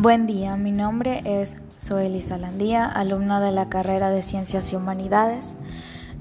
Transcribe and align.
Buen 0.00 0.26
día, 0.26 0.56
mi 0.56 0.72
nombre 0.72 1.20
es 1.26 1.58
Zoeli 1.78 2.22
Salandía, 2.22 2.86
alumna 2.86 3.38
de 3.38 3.52
la 3.52 3.68
carrera 3.68 4.08
de 4.08 4.22
Ciencias 4.22 4.72
y 4.72 4.76
Humanidades. 4.76 5.56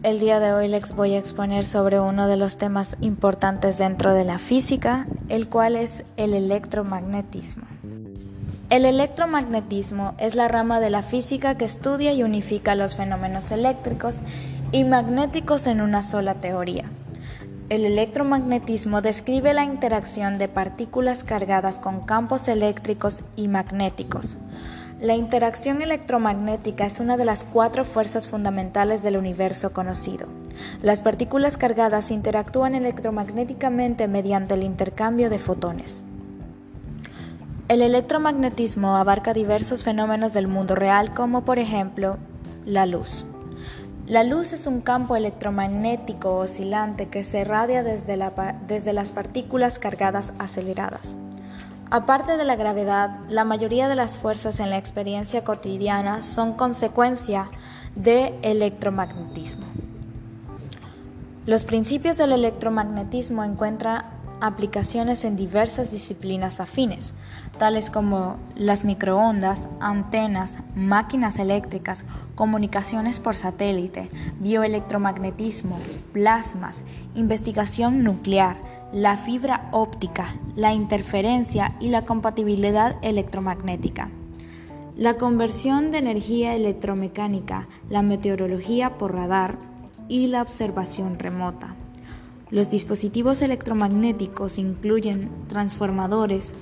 El 0.04 0.20
día 0.20 0.42
de 0.42 0.52
hoy 0.52 0.68
les 0.68 0.94
voy 0.94 1.14
a 1.14 1.18
exponer 1.18 1.64
sobre 1.64 1.98
uno 1.98 2.28
de 2.28 2.36
los 2.36 2.58
temas 2.58 2.98
importantes 3.00 3.78
dentro 3.78 4.14
de 4.14 4.26
la 4.26 4.38
física, 4.38 5.08
el 5.30 5.48
cual 5.48 5.78
es 5.78 6.04
el 6.18 6.34
electromagnetismo. 6.34 7.64
El 8.70 8.84
electromagnetismo 8.84 10.14
es 10.18 10.36
la 10.36 10.50
rama 10.50 10.82
de 10.82 10.90
la 10.90 11.02
física 11.02 11.56
que 11.56 11.64
estudia 11.64 12.12
y 12.12 12.22
unifica 12.22 12.76
los 12.76 12.98
fenómenos 12.98 13.50
eléctricos 13.50 14.20
y 14.74 14.84
magnéticos 14.84 15.68
en 15.68 15.80
una 15.80 16.04
sola 16.04 16.34
teoría. 16.34 16.84
El 17.70 17.86
electromagnetismo 17.86 19.04
describe 19.04 19.54
la 19.54 19.64
interacción 19.64 20.40
de 20.40 20.48
partículas 20.48 21.24
cargadas 21.24 21.78
con 21.78 22.00
campos 22.00 22.48
eléctricos 22.48 23.24
y 23.36 23.48
magnéticos. 23.48 24.38
La 25.00 25.14
interacción 25.14 25.84
electromagnética 25.84 26.88
es 26.88 27.00
una 27.00 27.16
de 27.16 27.26
las 27.26 27.44
cuatro 27.44 27.86
fuerzas 27.86 28.28
fundamentales 28.28 29.04
del 29.04 29.18
universo 29.18 29.72
conocido. 29.72 30.28
Las 30.82 31.04
partículas 31.04 31.58
cargadas 31.58 32.10
interactúan 32.10 32.74
electromagnéticamente 32.74 34.08
mediante 34.08 34.56
el 34.56 34.64
intercambio 34.64 35.30
de 35.30 35.38
fotones. 35.38 36.02
El 37.68 37.84
electromagnetismo 37.84 38.98
abarca 38.98 39.36
diversos 39.36 39.84
fenómenos 39.84 40.34
del 40.34 40.48
mundo 40.48 40.74
real 40.74 41.14
como 41.14 41.46
por 41.46 41.60
ejemplo 41.60 42.18
la 42.66 42.88
luz. 42.88 43.26
La 44.10 44.24
luz 44.24 44.54
es 44.54 44.66
un 44.66 44.82
campo 44.82 45.16
electromagnético 45.16 46.36
oscilante 46.36 47.10
que 47.10 47.24
se 47.24 47.42
irradia 47.42 47.84
desde, 47.84 48.18
desde, 48.66 48.92
las 48.92 49.12
partículas 49.12 49.78
cargadas 49.78 50.34
aceleradas. 50.40 51.16
Aparte 51.92 52.36
de 52.36 52.44
la 52.44 52.56
gravedad, 52.56 53.20
la 53.30 53.46
mayoría 53.46 53.88
de 53.88 53.96
las 53.96 54.18
fuerzas 54.18 54.60
en 54.60 54.72
la 54.72 54.80
experiencia 54.80 55.44
cotidiana 55.44 56.24
son 56.24 56.54
consecuencia 56.54 57.52
de 57.94 58.34
electromagnetismo. 58.42 59.68
Los 61.46 61.66
principios 61.66 62.18
del 62.18 62.32
electromagnetismo 62.32 63.44
encuentran 63.44 64.06
aplicaciones 64.42 65.24
en 65.26 65.36
diversas 65.36 65.92
disciplinas 65.92 66.60
afines, 66.60 67.14
tales 67.58 67.90
como 67.90 68.38
las 68.56 68.86
microondas, 68.86 69.68
antenas, 69.80 70.60
máquinas 70.76 71.40
eléctricas, 71.40 72.06
comunicaciones 72.36 73.20
por 73.20 73.36
satélite, 73.36 74.10
bioelectromagnetismo, 74.40 75.78
plasmas, 76.14 76.86
investigación 77.16 78.04
nuclear, 78.04 78.58
la 78.94 79.18
fibra 79.18 79.70
óptica, 79.72 80.36
la 80.56 80.74
interferencia 80.74 81.76
y 81.80 81.90
la 81.90 82.06
compatibilidad 82.06 82.96
electromagnética. 83.02 84.10
La 84.96 85.16
conversión 85.16 85.92
de 85.92 86.00
energía 86.00 86.56
electromecánica, 86.56 87.68
la 87.90 88.02
meteorología 88.02 88.98
por 88.98 89.14
radar 89.14 89.58
y 90.08 90.28
la 90.28 90.42
observación 90.42 91.20
remota. 91.20 91.76
Los 92.52 92.72
dispositivos 92.72 93.44
electromagnéticos 93.44 94.58
incluyen 94.58 95.30
transformadores, 95.48 96.56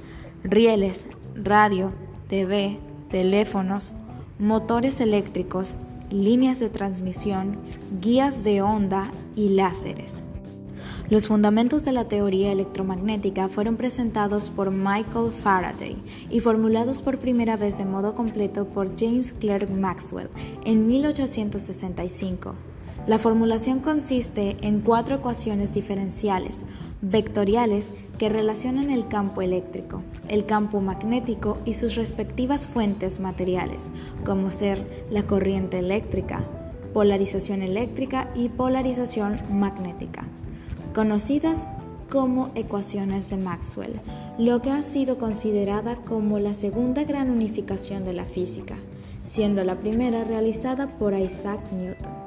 rieles, 0.44 1.06
radio, 1.36 1.94
TV, 2.28 2.78
teléfonos, 3.10 3.94
motores 4.38 5.00
eléctricos, 5.00 5.76
líneas 6.12 6.60
de 6.60 6.70
transmisión, 6.70 7.58
guías 8.02 8.44
de 8.44 8.62
onda 8.62 9.12
y 9.36 9.50
láseres. 9.50 10.26
Los 11.10 11.30
fundamentos 11.30 11.86
de 11.86 11.94
la 11.94 12.10
teoría 12.10 12.52
electromagnética 12.52 13.48
fueron 13.48 13.78
presentados 13.78 14.50
por 14.50 14.72
Michael 14.72 15.32
Faraday 15.32 15.96
y 16.30 16.42
formulados 16.42 17.02
por 17.02 17.18
primera 17.18 17.56
vez 17.56 17.78
de 17.78 17.86
modo 17.86 18.14
completo 18.14 18.66
por 18.66 18.98
James 19.00 19.32
Clerk 19.32 19.70
Maxwell 19.70 20.30
en 20.66 20.86
1865. 20.86 22.56
La 23.08 23.18
formulación 23.18 23.80
consiste 23.80 24.58
en 24.60 24.82
cuatro 24.82 25.16
ecuaciones 25.16 25.74
diferenciales 25.74 26.66
vectoriales 27.02 27.94
que 28.20 28.28
relacionan 28.28 28.90
el 28.90 29.08
campo 29.08 29.42
eléctrico, 29.42 30.02
el 30.28 30.46
campo 30.46 30.82
magnético 30.82 31.58
y 31.64 31.76
sus 31.76 31.96
respectivas 31.96 32.68
fuentes 32.68 33.22
materiales, 33.22 33.92
como 34.26 34.52
ser 34.52 35.06
la 35.10 35.24
corriente 35.24 35.80
eléctrica, 35.80 36.42
polarización 36.94 37.62
eléctrica 37.62 38.30
y 38.36 38.50
polarización 38.50 39.40
magnética, 39.50 40.26
conocidas 40.94 41.66
como 42.10 42.50
ecuaciones 42.56 43.30
de 43.30 43.38
Maxwell, 43.38 44.02
lo 44.38 44.62
que 44.62 44.72
ha 44.72 44.82
sido 44.82 45.18
considerada 45.18 45.96
como 45.96 46.40
la 46.40 46.54
segunda 46.54 47.06
gran 47.06 47.30
unificación 47.30 48.04
de 48.04 48.12
la 48.12 48.26
física, 48.26 48.76
siendo 49.24 49.64
la 49.64 49.76
primera 49.76 50.26
realizada 50.26 50.88
por 50.98 51.14
Isaac 51.14 51.60
Newton. 51.72 52.27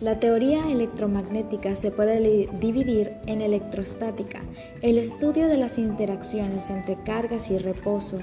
La 0.00 0.18
teoría 0.18 0.70
electromagnética 0.72 1.76
se 1.76 1.92
puede 1.92 2.48
dividir 2.60 3.12
en 3.26 3.40
electrostática, 3.40 4.40
el 4.82 4.98
estudio 4.98 5.46
de 5.46 5.56
las 5.56 5.78
interacciones 5.78 6.68
entre 6.68 6.96
cargas 7.04 7.50
y 7.50 7.58
reposo, 7.58 8.18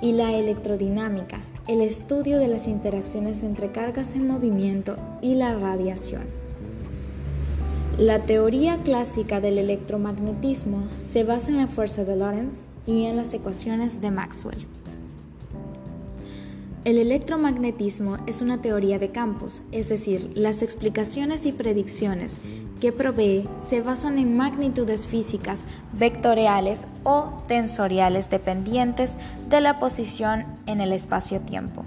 y 0.00 0.12
la 0.12 0.32
electrodinámica, 0.32 1.40
el 1.68 1.82
estudio 1.82 2.38
de 2.38 2.48
las 2.48 2.66
interacciones 2.66 3.42
entre 3.42 3.70
cargas 3.72 4.14
en 4.14 4.26
movimiento 4.26 4.96
y 5.20 5.34
la 5.34 5.54
radiación. 5.54 6.22
La 7.98 8.20
teoría 8.20 8.78
clásica 8.82 9.42
del 9.42 9.58
electromagnetismo 9.58 10.82
se 10.98 11.24
basa 11.24 11.50
en 11.50 11.58
la 11.58 11.68
fuerza 11.68 12.04
de 12.04 12.16
Lorentz 12.16 12.68
y 12.86 13.04
en 13.04 13.16
las 13.16 13.34
ecuaciones 13.34 14.00
de 14.00 14.10
Maxwell. 14.10 14.66
El 16.84 16.98
electromagnetismo 16.98 18.18
es 18.26 18.42
una 18.42 18.60
teoría 18.60 18.98
de 18.98 19.12
campos, 19.12 19.62
es 19.70 19.88
decir, 19.88 20.32
las 20.34 20.62
explicaciones 20.62 21.46
y 21.46 21.52
predicciones 21.52 22.40
que 22.80 22.90
provee 22.90 23.48
se 23.64 23.80
basan 23.80 24.18
en 24.18 24.36
magnitudes 24.36 25.06
físicas 25.06 25.64
vectoriales 25.92 26.88
o 27.04 27.44
tensoriales 27.46 28.28
dependientes 28.30 29.16
de 29.48 29.60
la 29.60 29.78
posición 29.78 30.44
en 30.66 30.80
el 30.80 30.92
espacio-tiempo. 30.92 31.84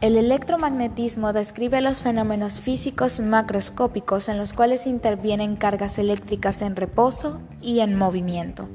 El 0.00 0.16
electromagnetismo 0.16 1.32
describe 1.32 1.80
los 1.80 2.02
fenómenos 2.02 2.60
físicos 2.60 3.18
macroscópicos 3.18 4.28
en 4.28 4.38
los 4.38 4.52
cuales 4.52 4.86
intervienen 4.86 5.56
cargas 5.56 5.98
eléctricas 5.98 6.62
en 6.62 6.76
reposo 6.76 7.40
y 7.60 7.80
en 7.80 7.98
movimiento, 7.98 8.68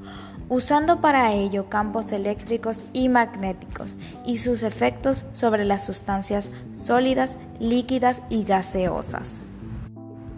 usando 0.51 0.99
para 0.99 1.31
ello 1.31 1.69
campos 1.69 2.11
eléctricos 2.11 2.83
y 2.91 3.07
magnéticos 3.07 3.95
y 4.25 4.39
sus 4.39 4.63
efectos 4.63 5.23
sobre 5.31 5.63
las 5.63 5.85
sustancias 5.85 6.51
sólidas, 6.75 7.37
líquidas 7.61 8.21
y 8.29 8.43
gaseosas. 8.43 9.39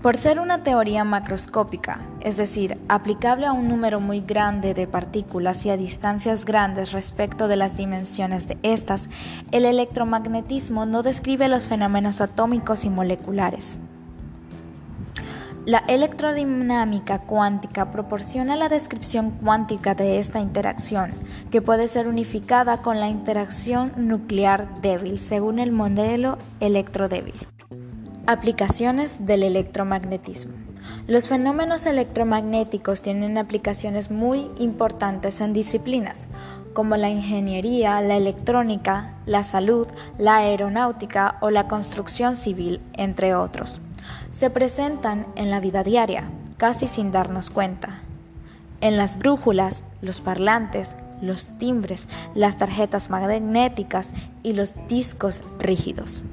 Por 0.03 0.16
ser 0.16 0.40
una 0.40 0.62
teoría 0.62 1.03
macroscópica, 1.03 2.00
es 2.22 2.38
decir, 2.38 2.78
aplicable 2.90 3.47
a 3.47 3.53
un 3.53 3.68
número 3.68 4.00
muy 4.00 4.22
grande 4.22 4.75
de 4.75 4.85
partículas 4.85 5.66
y 5.66 5.72
a 5.72 5.78
distancias 5.78 6.45
grandes 6.45 6.91
respecto 6.91 7.47
de 7.47 7.56
las 7.56 7.75
dimensiones 7.75 8.47
de 8.47 8.59
estas, 8.62 9.09
el 9.51 9.66
electromagnetismo 9.66 10.85
no 10.85 11.01
describe 11.01 11.47
los 11.47 11.68
fenómenos 11.68 12.22
atómicos 12.22 12.85
y 12.85 12.91
moleculares. 12.91 13.80
La 15.66 15.78
electrodinámica 15.88 17.19
cuántica 17.19 17.90
proporciona 17.90 18.57
la 18.57 18.68
descripción 18.68 19.31
cuántica 19.31 19.96
de 19.96 20.19
esta 20.19 20.41
interacción, 20.41 21.12
que 21.51 21.62
puede 21.62 21.88
ser 21.88 22.09
unificada 22.09 22.81
con 22.81 23.00
la 23.00 23.07
interacción 23.07 23.94
nuclear 23.96 24.81
débil 24.81 25.18
según 25.18 25.59
el 25.59 25.72
modelo 25.72 26.38
electrodébil. 26.59 27.35
Aplicaciones 28.28 29.25
del 29.25 29.41
electromagnetismo. 29.41 30.51
Los 31.07 31.30
fenómenos 31.30 31.86
electromagnéticos 31.86 33.01
tienen 33.01 33.38
aplicaciones 33.38 34.12
muy 34.12 34.50
importantes 34.60 35.39
en 35.39 35.54
disciplinas 35.54 36.27
como 36.74 36.98
la 36.98 37.10
ingeniería, 37.10 38.01
la 38.01 38.18
electrónica, 38.18 39.13
la 39.25 39.44
salud, 39.44 39.88
la 40.18 40.38
aeronáutica 40.39 41.38
o 41.39 41.51
la 41.51 41.69
construcción 41.69 42.36
civil, 42.36 42.81
entre 42.98 43.33
otros 43.33 43.80
se 44.31 44.50
presentan 44.50 45.27
en 45.35 45.50
la 45.50 45.59
vida 45.59 45.83
diaria, 45.83 46.29
casi 46.57 46.88
sin 46.88 47.11
darnos 47.11 47.50
cuenta. 47.50 48.01
En 48.81 48.97
las 48.97 49.17
brújulas, 49.17 49.83
los 50.01 50.21
parlantes, 50.21 50.95
los 51.21 51.57
timbres, 51.57 52.07
las 52.35 52.57
tarjetas 52.57 53.09
magnéticas 53.09 54.11
y 54.44 54.53
los 54.53 54.73
discos 54.88 55.41
rígidos. 55.59 56.23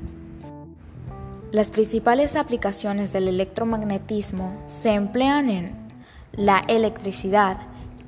Las 1.53 1.71
principales 1.71 2.37
aplicaciones 2.37 3.13
del 3.13 3.29
electromagnetismo 3.29 4.53
se 4.67 4.95
emplean 4.95 5.51
en 5.51 5.75
la 6.33 6.61
electricidad, 6.69 7.59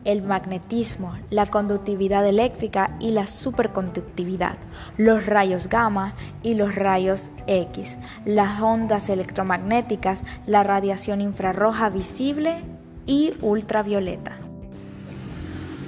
el 0.05 0.23
magnetismo, 0.23 1.15
la 1.31 1.47
conductividad 1.47 2.27
eléctrica 2.27 2.97
y 3.01 3.11
la 3.11 3.27
superconductividad, 3.27 4.57
los 4.97 5.27
rayos 5.27 5.69
gamma 5.69 6.15
y 6.43 6.55
los 6.55 6.75
rayos 6.75 7.31
X, 7.47 7.99
las 8.25 8.61
ondas 8.61 9.09
electromagnéticas, 9.09 10.23
la 10.47 10.63
radiación 10.63 11.21
infrarroja 11.21 11.89
visible 11.89 12.63
y 13.07 13.35
ultravioleta. 13.41 14.33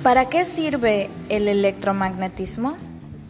¿Para 0.02 0.28
qué 0.28 0.44
sirve 0.44 1.08
el 1.28 1.48
electromagnetismo? 1.48 2.76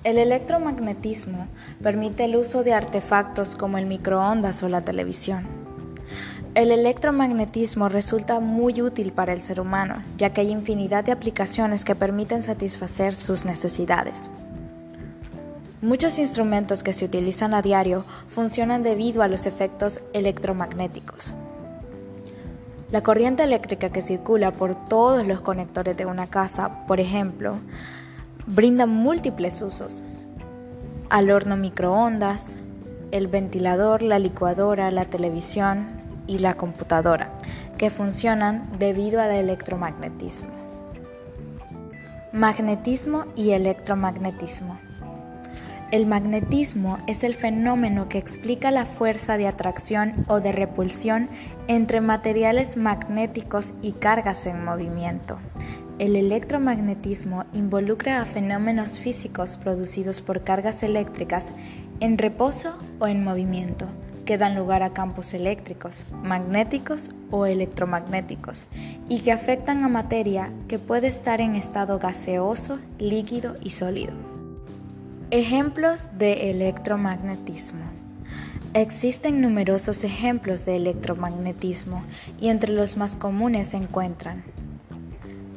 El 0.02 0.18
electromagnetismo 0.18 1.46
permite 1.82 2.24
el 2.24 2.36
uso 2.36 2.62
de 2.62 2.74
artefactos 2.74 3.56
como 3.56 3.78
el 3.78 3.86
microondas 3.86 4.62
o 4.62 4.68
la 4.68 4.82
televisión. 4.82 5.53
El 6.54 6.70
electromagnetismo 6.70 7.88
resulta 7.88 8.38
muy 8.38 8.80
útil 8.80 9.10
para 9.10 9.32
el 9.32 9.40
ser 9.40 9.60
humano, 9.60 10.04
ya 10.18 10.32
que 10.32 10.40
hay 10.40 10.52
infinidad 10.52 11.02
de 11.02 11.10
aplicaciones 11.10 11.84
que 11.84 11.96
permiten 11.96 12.44
satisfacer 12.44 13.12
sus 13.12 13.44
necesidades. 13.44 14.30
Muchos 15.82 16.16
instrumentos 16.20 16.84
que 16.84 16.92
se 16.92 17.06
utilizan 17.06 17.54
a 17.54 17.62
diario 17.62 18.04
funcionan 18.28 18.84
debido 18.84 19.22
a 19.22 19.28
los 19.28 19.46
efectos 19.46 20.00
electromagnéticos. 20.12 21.34
La 22.92 23.02
corriente 23.02 23.42
eléctrica 23.42 23.88
que 23.90 24.00
circula 24.00 24.52
por 24.52 24.76
todos 24.88 25.26
los 25.26 25.40
conectores 25.40 25.96
de 25.96 26.06
una 26.06 26.28
casa, 26.28 26.86
por 26.86 27.00
ejemplo, 27.00 27.56
brinda 28.46 28.86
múltiples 28.86 29.60
usos. 29.60 30.04
Al 31.10 31.32
horno 31.32 31.56
microondas, 31.56 32.58
el 33.10 33.26
ventilador, 33.26 34.02
la 34.02 34.20
licuadora, 34.20 34.92
la 34.92 35.04
televisión 35.04 35.93
y 36.26 36.38
la 36.38 36.54
computadora, 36.54 37.30
que 37.78 37.90
funcionan 37.90 38.78
debido 38.78 39.20
al 39.20 39.32
electromagnetismo. 39.32 40.50
Magnetismo 42.32 43.26
y 43.36 43.50
electromagnetismo. 43.50 44.78
El 45.92 46.06
magnetismo 46.06 46.98
es 47.06 47.22
el 47.22 47.34
fenómeno 47.34 48.08
que 48.08 48.18
explica 48.18 48.72
la 48.72 48.84
fuerza 48.84 49.36
de 49.36 49.46
atracción 49.46 50.24
o 50.26 50.40
de 50.40 50.50
repulsión 50.50 51.28
entre 51.68 52.00
materiales 52.00 52.76
magnéticos 52.76 53.74
y 53.80 53.92
cargas 53.92 54.46
en 54.46 54.64
movimiento. 54.64 55.38
El 56.00 56.16
electromagnetismo 56.16 57.44
involucra 57.52 58.20
a 58.20 58.24
fenómenos 58.24 58.98
físicos 58.98 59.56
producidos 59.56 60.20
por 60.20 60.42
cargas 60.42 60.82
eléctricas 60.82 61.52
en 62.00 62.18
reposo 62.18 62.76
o 62.98 63.06
en 63.06 63.22
movimiento, 63.22 63.86
que 64.24 64.38
dan 64.38 64.56
lugar 64.56 64.82
a 64.82 64.92
campos 64.92 65.34
eléctricos, 65.34 66.04
magnéticos 66.22 67.10
o 67.30 67.46
electromagnéticos, 67.46 68.66
y 69.08 69.20
que 69.20 69.32
afectan 69.32 69.84
a 69.84 69.88
materia 69.88 70.50
que 70.68 70.78
puede 70.78 71.08
estar 71.08 71.40
en 71.40 71.56
estado 71.56 71.98
gaseoso, 71.98 72.78
líquido 72.98 73.56
y 73.62 73.70
sólido. 73.70 74.12
Ejemplos 75.30 76.10
de 76.18 76.50
electromagnetismo. 76.50 77.84
Existen 78.72 79.40
numerosos 79.40 80.02
ejemplos 80.04 80.66
de 80.66 80.76
electromagnetismo 80.76 82.02
y 82.40 82.48
entre 82.48 82.72
los 82.72 82.96
más 82.96 83.14
comunes 83.14 83.68
se 83.68 83.76
encuentran 83.76 84.42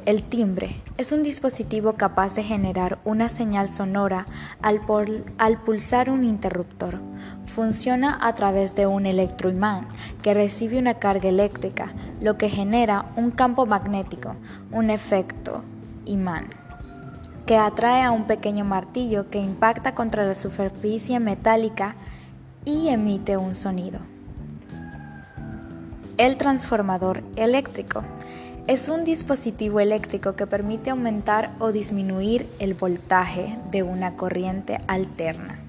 el 0.07 0.23
timbre 0.23 0.81
es 0.97 1.11
un 1.11 1.21
dispositivo 1.21 1.95
capaz 1.95 2.33
de 2.33 2.41
generar 2.41 2.97
una 3.03 3.27
señal 3.27 3.67
sonora 3.67 4.25
al, 4.61 4.79
pulsar 5.65 6.09
un 6.09 6.23
interruptor. 6.23 7.01
Funciona 7.47 8.17
a 8.21 8.33
través 8.33 8.73
de 8.73 8.87
un 8.87 9.05
electroimán 9.05 9.89
que 10.21 10.33
recibe 10.33 10.79
una 10.79 10.93
carga 10.93 11.27
eléctrica, 11.27 11.91
lo 12.21 12.37
que 12.37 12.47
genera 12.47 13.11
un 13.17 13.31
campo 13.31 13.65
magnético, 13.65 14.33
un 14.71 14.91
efecto 14.91 15.61
imán 16.05 16.45
que 17.45 17.57
atrae 17.57 18.01
a 18.01 18.11
un 18.11 18.27
pequeño 18.27 18.63
martillo 18.63 19.29
que 19.29 19.39
impacta 19.39 19.93
contra 19.93 20.25
la 20.25 20.33
superficie 20.33 21.19
metálica 21.19 21.95
y 22.63 22.87
emite 22.87 23.35
un 23.35 23.55
sonido. 23.55 23.99
El 26.17 26.37
transformador 26.37 27.23
eléctrico 27.35 28.03
es 28.67 28.89
un 28.89 29.03
dispositivo 29.03 29.79
eléctrico 29.79 30.35
que 30.35 30.45
permite 30.45 30.89
aumentar 30.89 31.55
o 31.59 31.71
disminuir 31.71 32.49
el 32.59 32.73
voltaje 32.73 33.57
de 33.71 33.83
una 33.83 34.15
corriente 34.15 34.77
alterna. 34.87 35.59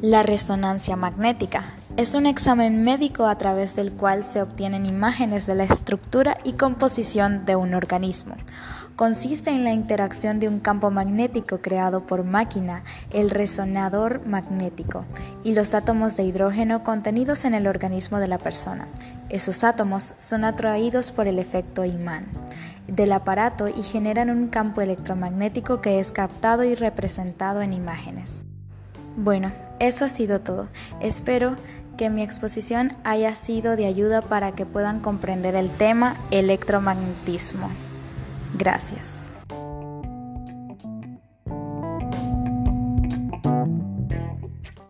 La 0.00 0.22
resonancia 0.22 0.96
magnética 0.96 1.64
es 1.96 2.14
un 2.14 2.24
examen 2.24 2.82
médico 2.82 3.26
a 3.26 3.36
través 3.36 3.76
del 3.76 3.92
cual 3.92 4.24
se 4.24 4.40
obtienen 4.40 4.86
imágenes 4.86 5.46
de 5.46 5.54
la 5.54 5.64
estructura 5.64 6.38
y 6.42 6.54
composición 6.54 7.44
de 7.44 7.56
un 7.56 7.74
organismo 7.74 8.36
consiste 9.00 9.48
en 9.48 9.64
la 9.64 9.72
interacción 9.72 10.40
de 10.40 10.46
un 10.46 10.60
campo 10.60 10.90
magnético 10.90 11.62
creado 11.62 12.04
por 12.04 12.22
máquina, 12.22 12.82
el 13.14 13.30
resonador 13.30 14.26
magnético, 14.26 15.06
y 15.42 15.54
los 15.54 15.72
átomos 15.72 16.18
de 16.18 16.24
hidrógeno 16.24 16.84
contenidos 16.84 17.46
en 17.46 17.54
el 17.54 17.66
organismo 17.66 18.20
de 18.20 18.28
la 18.28 18.36
persona. 18.36 18.88
Esos 19.30 19.64
átomos 19.64 20.14
son 20.18 20.44
atraídos 20.44 21.12
por 21.12 21.28
el 21.28 21.38
efecto 21.38 21.84
imán 21.84 22.26
del 22.90 23.12
aparato 23.12 23.68
y 23.68 23.82
generan 23.82 24.30
un 24.30 24.48
campo 24.48 24.80
electromagnético 24.80 25.80
que 25.80 26.00
es 26.00 26.12
captado 26.12 26.64
y 26.64 26.74
representado 26.74 27.62
en 27.62 27.72
imágenes. 27.72 28.44
Bueno, 29.16 29.52
eso 29.78 30.04
ha 30.04 30.08
sido 30.08 30.40
todo. 30.40 30.68
Espero 31.00 31.56
que 31.96 32.10
mi 32.10 32.22
exposición 32.22 32.96
haya 33.04 33.34
sido 33.34 33.76
de 33.76 33.86
ayuda 33.86 34.22
para 34.22 34.52
que 34.52 34.66
puedan 34.66 35.00
comprender 35.00 35.54
el 35.54 35.70
tema 35.70 36.16
electromagnetismo. 36.30 37.70
Gracias. 38.54 39.19